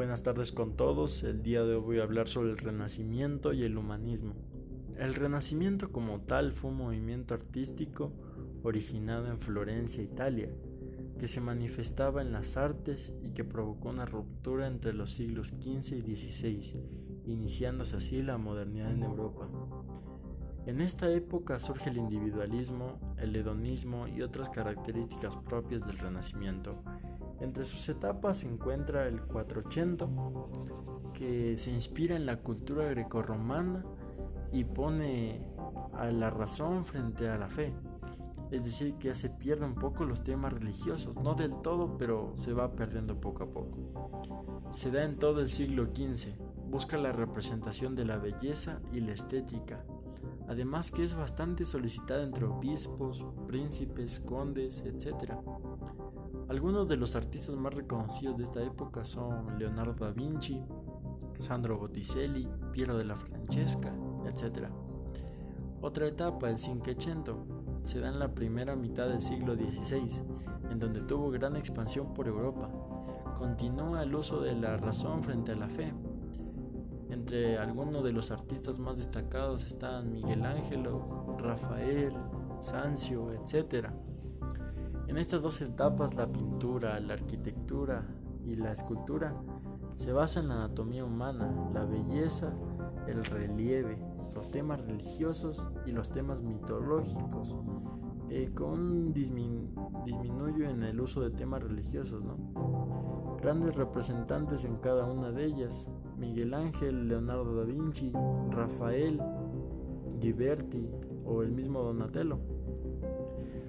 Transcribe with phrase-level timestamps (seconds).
[0.00, 1.24] Buenas tardes con todos.
[1.24, 4.32] El día de hoy voy a hablar sobre el Renacimiento y el humanismo.
[4.98, 8.10] El Renacimiento como tal fue un movimiento artístico
[8.62, 10.48] originado en Florencia, Italia,
[11.18, 15.96] que se manifestaba en las artes y que provocó una ruptura entre los siglos XV
[15.96, 16.82] y XVI,
[17.26, 19.50] iniciándose así la modernidad en Europa.
[20.64, 26.82] En esta época surge el individualismo, el hedonismo y otras características propias del Renacimiento,
[27.40, 30.08] entre sus etapas se encuentra el 480,
[31.14, 33.84] que se inspira en la cultura grecorromana
[34.52, 35.42] y pone
[35.94, 37.72] a la razón frente a la fe.
[38.50, 42.32] Es decir, que ya se pierden un poco los temas religiosos, no del todo, pero
[42.34, 44.68] se va perdiendo poco a poco.
[44.70, 46.36] Se da en todo el siglo XV,
[46.68, 49.84] busca la representación de la belleza y la estética,
[50.48, 55.34] además que es bastante solicitada entre obispos, príncipes, condes, etc.
[56.50, 60.60] Algunos de los artistas más reconocidos de esta época son Leonardo da Vinci,
[61.36, 63.94] Sandro Botticelli, Piero della Francesca,
[64.26, 64.66] etc.
[65.80, 67.46] Otra etapa, el Cinquecento,
[67.84, 70.24] se da en la primera mitad del siglo XVI,
[70.72, 72.68] en donde tuvo gran expansión por Europa.
[73.38, 75.94] Continúa el uso de la razón frente a la fe.
[77.10, 82.12] Entre algunos de los artistas más destacados están Miguel Ángelo, Rafael,
[82.58, 83.92] Sancio, etc.
[85.10, 88.06] En estas dos etapas, la pintura, la arquitectura
[88.46, 89.34] y la escultura
[89.96, 92.54] se basan en la anatomía humana, la belleza,
[93.08, 93.98] el relieve,
[94.36, 97.56] los temas religiosos y los temas mitológicos,
[98.28, 102.24] eh, con un disminuyo en el uso de temas religiosos.
[103.42, 108.12] Grandes representantes en cada una de ellas, Miguel Ángel, Leonardo da Vinci,
[108.50, 109.20] Rafael,
[110.20, 110.88] Ghiberti
[111.24, 112.59] o el mismo Donatello.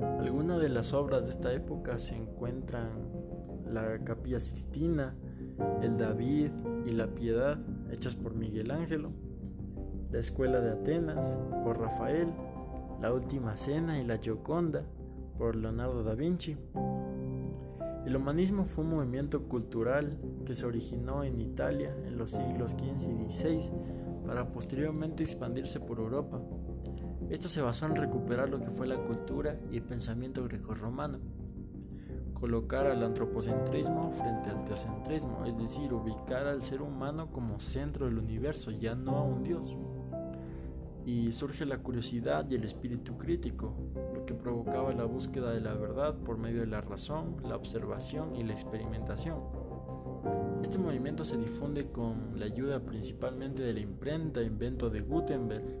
[0.00, 3.10] Algunas de las obras de esta época se encuentran
[3.66, 5.16] la Capilla Sixtina,
[5.82, 6.52] el David
[6.86, 7.58] y la Piedad,
[7.90, 9.10] hechas por Miguel Ángelo,
[10.10, 12.32] la Escuela de Atenas, por Rafael,
[13.02, 14.84] la Última Cena y la Gioconda,
[15.36, 16.56] por Leonardo da Vinci.
[18.06, 20.16] El humanismo fue un movimiento cultural
[20.46, 23.72] que se originó en Italia en los siglos XV y XVI
[24.28, 26.38] para posteriormente expandirse por Europa.
[27.30, 31.18] Esto se basó en recuperar lo que fue la cultura y el pensamiento grecorromano,
[32.34, 38.18] colocar al antropocentrismo frente al teocentrismo, es decir, ubicar al ser humano como centro del
[38.18, 39.78] universo, ya no a un dios.
[41.06, 43.74] Y surge la curiosidad y el espíritu crítico,
[44.14, 48.36] lo que provocaba la búsqueda de la verdad por medio de la razón, la observación
[48.36, 49.67] y la experimentación.
[50.62, 55.78] Este movimiento se difunde con la ayuda principalmente de la imprenta invento de Gutenberg,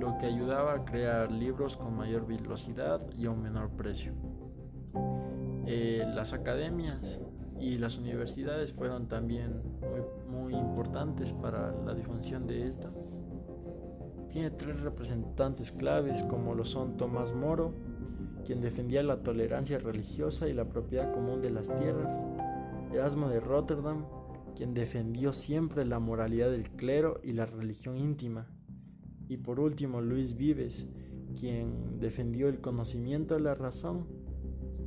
[0.00, 4.12] lo que ayudaba a crear libros con mayor velocidad y a un menor precio.
[5.66, 7.20] Eh, las academias
[7.58, 12.90] y las universidades fueron también muy, muy importantes para la difusión de esta.
[14.28, 17.74] Tiene tres representantes claves como lo son Tomás Moro,
[18.44, 22.18] quien defendía la tolerancia religiosa y la propiedad común de las tierras,
[22.92, 24.04] Erasmo de Rotterdam,
[24.54, 28.46] quien defendió siempre la moralidad del clero y la religión íntima.
[29.28, 30.84] Y por último, Luis Vives,
[31.38, 34.06] quien defendió el conocimiento de la razón,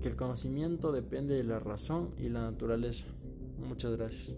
[0.01, 3.07] que el conocimiento depende de la razón y la naturaleza.
[3.67, 4.35] Muchas gracias.